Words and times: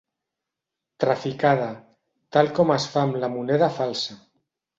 Traficada, 1.03 1.67
tal 2.37 2.49
com 2.61 2.73
es 2.77 2.89
fa 2.95 3.05
amb 3.07 3.21
la 3.27 3.31
moneda 3.37 3.71
falsa. 3.79 4.19